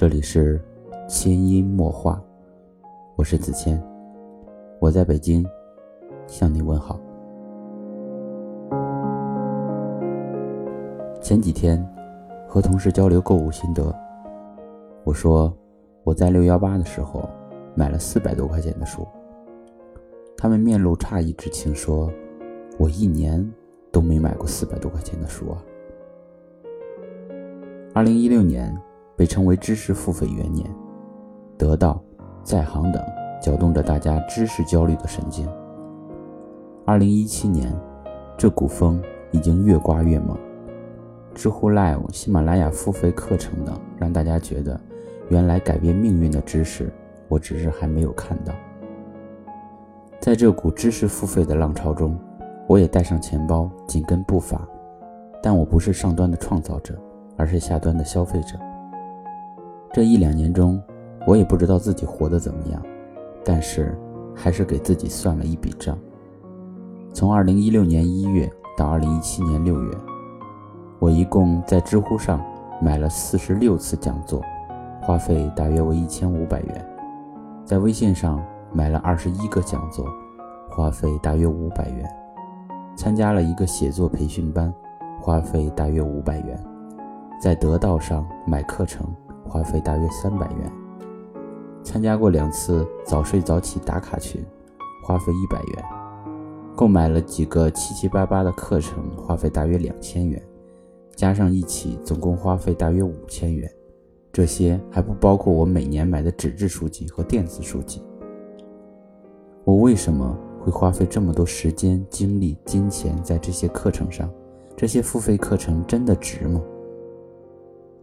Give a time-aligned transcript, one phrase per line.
[0.00, 0.58] 这里是
[1.06, 2.18] 千音墨画，
[3.16, 3.78] 我是子谦，
[4.78, 5.46] 我在北京
[6.26, 6.98] 向你问好。
[11.20, 11.86] 前几天
[12.48, 13.94] 和同事交流购物心得，
[15.04, 15.54] 我说
[16.02, 17.28] 我在六幺八的时候
[17.74, 19.06] 买了四百多块钱的书，
[20.34, 22.10] 他们面露诧异之情，说
[22.78, 23.46] 我一年
[23.92, 25.62] 都没买过四百多块钱的书啊。
[27.92, 28.74] 二零一六年
[29.20, 30.66] 被称为知识付费元年，
[31.58, 32.02] 得到、
[32.42, 33.04] 在行等
[33.38, 35.46] 搅动着大家知识焦虑的神经。
[36.86, 37.70] 二零一七年，
[38.38, 38.98] 这股风
[39.30, 40.34] 已经越刮越猛。
[41.34, 44.80] 知乎 Live、喜马拉雅付费课程等，让大家觉得，
[45.28, 46.90] 原来改变命运的知识，
[47.28, 48.54] 我只是还没有看到。
[50.18, 52.18] 在这股知识付费的浪潮中，
[52.66, 54.66] 我也带上钱包，紧跟步伐，
[55.42, 56.98] 但我不是上端的创造者。
[57.36, 58.58] 而是下端的消费者。
[59.92, 60.80] 这一两年中，
[61.26, 62.80] 我也不知道自己活得怎么样，
[63.44, 63.98] 但是
[64.36, 65.98] 还是给自己算了一笔账。
[67.12, 69.90] 从二零一六年一月到二零一七年六月，
[71.00, 72.40] 我一共在知乎上
[72.80, 74.40] 买了四十六次讲座，
[75.02, 76.76] 花费大约为一千五百元；
[77.64, 78.40] 在微信上
[78.72, 80.06] 买了二十一个讲座，
[80.68, 82.06] 花费大约五百元；
[82.94, 84.72] 参加了一个写作培训班，
[85.20, 86.56] 花费大约五百元。
[87.40, 89.04] 在得道上买课程，
[89.50, 90.70] 花费大约三百元；
[91.82, 94.40] 参加过两次早睡早起打卡群，
[95.02, 95.84] 花费一百元；
[96.76, 100.40] 购买了几个七七八八的课程，花费大约两千元，
[101.16, 103.68] 加上一起总共花费大约五千元。
[104.32, 108.00] 这些还不包括我每年买的纸质书籍和电子书籍。
[109.64, 114.30] 我为什么会花费这么多时间、精力、金钱在这些课程上？
[114.76, 116.62] 这些付费课程真的值吗？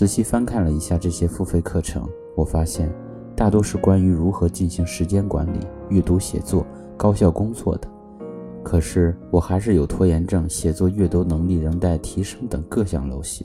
[0.00, 2.90] 仔细翻看了一下这些付费课程，我发现
[3.36, 5.58] 大多是关于如何进行时间管理、
[5.90, 6.66] 阅读写作、
[6.96, 7.88] 高效工作的。
[8.64, 13.44] 可是我还是有拖延症，写作阅读能力仍待提升等各项陋习。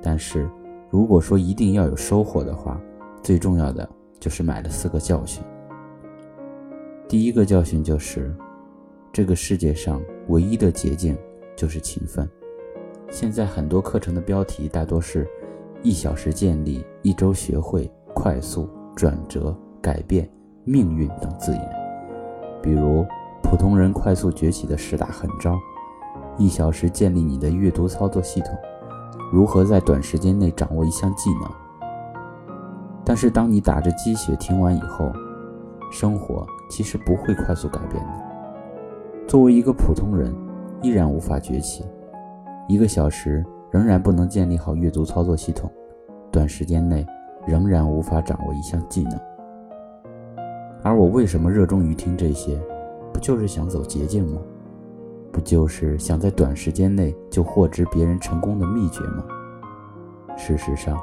[0.00, 0.48] 但是
[0.88, 2.80] 如果说一定要有收获的话，
[3.20, 3.90] 最重要的
[4.20, 5.42] 就是买了四个教训。
[7.08, 8.32] 第一个教训就是，
[9.12, 11.18] 这个世界上唯一的捷径
[11.56, 12.30] 就是勤奋。
[13.10, 15.26] 现在很多课程的标题大多是
[15.82, 20.28] “一小时建立”“一周学会”“快速转折”“改变
[20.64, 21.70] 命运”等字眼，
[22.62, 23.04] 比如
[23.42, 25.58] “普通人快速崛起的十大狠招
[26.36, 28.54] ”“一小时建立你的阅读操作系统
[29.32, 31.50] ”“如何在短时间内掌握一项技能”。
[33.02, 35.10] 但是当你打着鸡血听完以后，
[35.90, 39.26] 生活其实不会快速改变的。
[39.26, 40.34] 作为一个普通人，
[40.82, 41.84] 依然无法崛起。
[42.68, 45.70] 一个小时仍然不能建立好阅读操作系统，
[46.30, 47.06] 短时间内
[47.46, 49.18] 仍然无法掌握一项技能。
[50.82, 52.60] 而我为什么热衷于听这些？
[53.12, 54.40] 不就是想走捷径吗？
[55.30, 59.24] 不就是想在短时间内就获知别人成功的秘诀吗？
[60.36, 60.98] 事实上，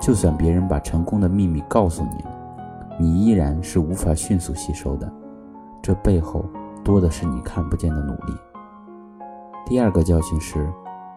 [0.00, 2.36] 就算别人把成功的秘密告诉你了，
[2.98, 5.10] 你依然是无法迅速吸收的。
[5.80, 6.44] 这背后
[6.82, 8.34] 多的是你看不见的努力。
[9.64, 10.68] 第二个教训是。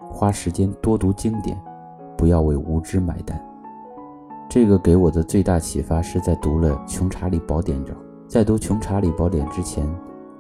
[0.09, 1.59] 花时间多读经典，
[2.17, 3.39] 不要为无知买单。
[4.49, 7.95] 这个给我的最大启发是在读了《穷查理宝典》中，
[8.27, 9.85] 在读《穷查理宝典》之前，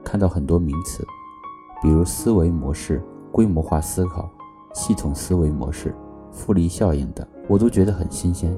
[0.03, 1.05] 看到很多名词，
[1.81, 4.29] 比如思维模式、规模化思考、
[4.73, 5.93] 系统思维模式、
[6.31, 8.57] 复利效应等，我都觉得很新鲜。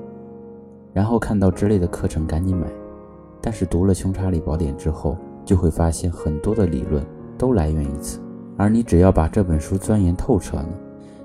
[0.93, 2.67] 然后看到之类的课程，赶紧买。
[3.41, 7.03] 但是读了《穷查理宝典》之后，就会发现很多的理论
[7.37, 8.19] 都来源于此，
[8.55, 10.69] 而你只要把这本书钻研透彻了。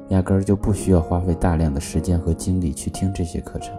[0.08, 3.74] 压根儿就不需要花费大量的时间和精力去听这些课程，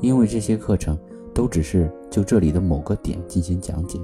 [0.00, 0.98] 因为这些课程
[1.34, 3.98] 都只是就这里的某个点进行讲解。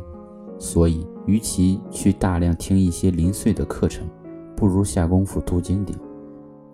[0.58, 4.06] 所以，与其去大量听一些零碎的课程，
[4.55, 5.99] 不如下功夫读经典，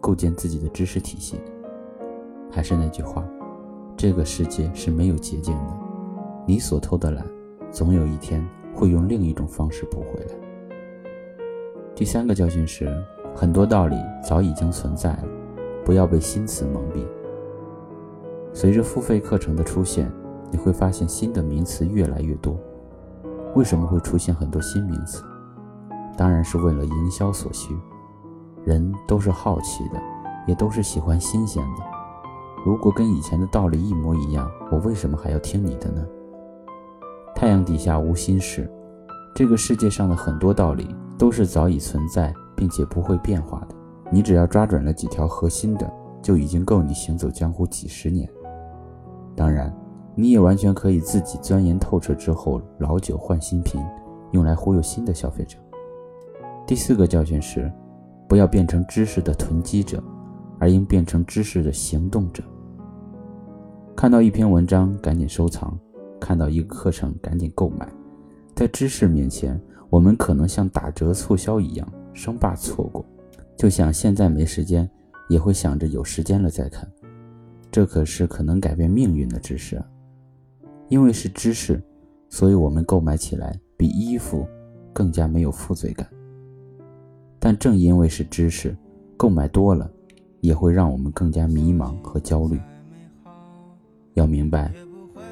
[0.01, 1.39] 构建自己的知识体系。
[2.51, 3.25] 还是那句话，
[3.97, 5.79] 这个世界是没有捷径的，
[6.47, 7.25] 你所偷的懒，
[7.71, 8.45] 总有一天
[8.75, 10.35] 会用另一种方式补回来。
[11.95, 12.91] 第三个教训是。
[13.35, 15.25] 很多道理早已经存在了，
[15.85, 17.05] 不要被新词蒙蔽。
[18.53, 20.11] 随着付费课程的出现，
[20.51, 22.57] 你会发现新的名词越来越多。
[23.55, 25.25] 为什么会出现很多新名词？
[26.17, 27.77] 当然是为了营销所需。
[28.65, 30.01] 人都是好奇的，
[30.47, 31.83] 也都是喜欢新鲜的。
[32.65, 36.03] 如果跟以前的道理一模一样，我为什么还要听你的呢？
[37.35, 38.71] 太阳底下无新事，
[39.35, 42.33] 这个世界上的很多道理都是早已存在。
[42.57, 43.75] 并且不会变化的，
[44.11, 45.91] 你只要抓准了几条核心的，
[46.23, 48.29] 就已经够你行走江湖几十年。
[49.37, 49.75] 当然，
[50.15, 53.83] 你也完全可以自己钻研透彻之后，老酒换新瓶，
[54.33, 55.59] 用来忽悠新的消费者。
[56.67, 57.71] 第四个教训是，
[58.29, 60.03] 不要变成知识的囤积者，
[60.59, 62.43] 而应变成知识的行动者。
[63.97, 65.69] 看到一篇文章，赶紧收藏；
[66.21, 67.89] 看到一个课程，赶紧购买。
[68.55, 69.61] 在知识面前，
[69.91, 73.05] 我们可能像打折促销一样，生怕错过。
[73.57, 74.89] 就想现在没时间，
[75.29, 76.91] 也会想着有时间了再看。
[77.71, 79.85] 这可是可能改变命运的知识啊！
[80.89, 81.83] 因为是知识，
[82.29, 84.47] 所以我们购买起来比衣服
[84.93, 86.09] 更加没有负罪感。
[87.39, 88.77] 但正因为是知识，
[89.17, 89.91] 购买多了，
[90.41, 92.61] 也会让我们更加迷茫和焦虑。
[94.15, 94.73] 要明白，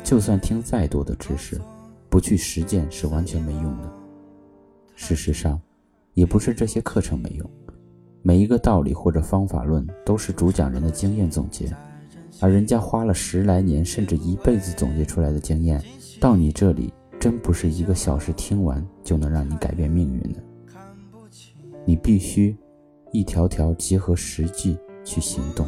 [0.02, 1.61] 就算听再多的知识，
[2.08, 3.93] 不去实践是完全没用的。
[4.96, 5.61] 事实上，
[6.14, 7.50] 也不是这些课程没用。
[8.23, 11.75] 每一个道理或者方法论都是主讲人的经验总结，
[12.41, 15.82] 而人家花了十来年甚至一辈子总结出来的经验，
[16.20, 20.41] 到你这里真不是一个小时听完就能让你改变命运的。
[21.85, 22.56] 你必须
[23.11, 25.67] 一条条结合实际去行动，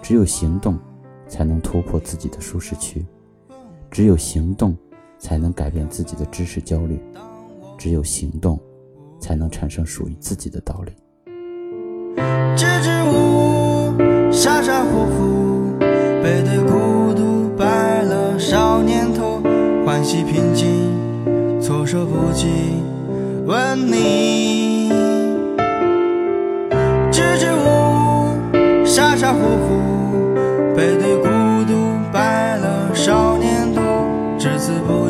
[0.00, 0.78] 只有行动
[1.26, 3.04] 才能突破自己的舒适区，
[3.90, 4.76] 只有行动
[5.18, 7.00] 才能改变自己的知识焦虑，
[7.76, 8.56] 只有行动
[9.22, 10.92] 才能产生属于自己的道理。
[12.56, 19.40] 支支吾吾，傻傻乎乎，背对孤独，白了少年头，
[19.86, 20.66] 欢喜平静，
[21.60, 22.48] 措手不及，
[23.46, 24.90] 问你。
[27.12, 27.64] 支支吾
[28.52, 30.34] 吾，傻傻乎乎，
[30.76, 31.28] 背对孤
[31.66, 31.72] 独，
[32.12, 33.80] 白了少年头，
[34.36, 35.01] 只字不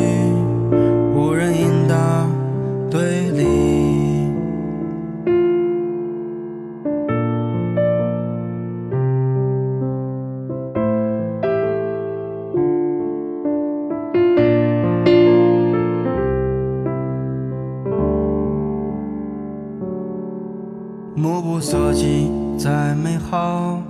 [22.63, 23.81] 再美好，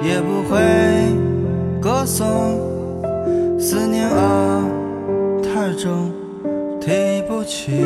[0.00, 0.60] 也不会
[1.82, 2.28] 歌颂。
[3.58, 4.64] 思念啊，
[5.42, 6.12] 太重，
[6.80, 7.84] 提不起。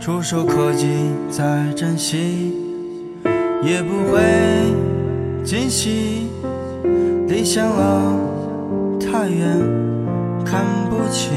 [0.00, 0.88] 触手可及，
[1.30, 2.52] 再珍惜，
[3.62, 4.20] 也不会
[5.44, 6.26] 惊喜。
[7.28, 8.12] 理想啊，
[8.98, 9.56] 太远，
[10.44, 11.30] 看不清。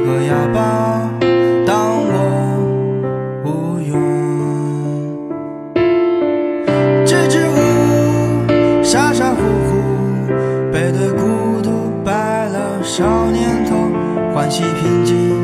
[0.00, 1.10] 个哑巴，
[1.66, 2.14] 当我
[3.44, 3.48] 无
[3.80, 3.92] 用。
[7.04, 7.56] 支支吾
[8.48, 9.76] 吾，傻傻乎乎，
[10.72, 11.70] 背对孤独，
[12.04, 13.76] 白了少年头，
[14.34, 15.43] 欢喜平静，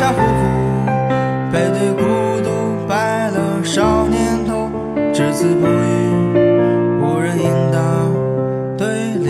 [0.00, 0.22] 傻乎乎，
[1.52, 2.00] 背对孤
[2.42, 2.48] 独，
[2.88, 4.70] 白了少年头，
[5.12, 6.38] 只字不语，
[7.02, 7.78] 无人应答，
[8.78, 9.28] 对立。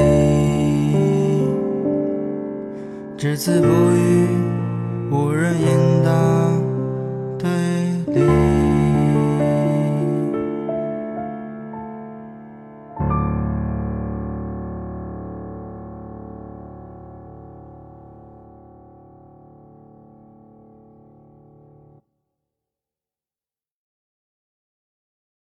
[3.18, 4.28] 只字不语，
[5.10, 6.29] 无人应答。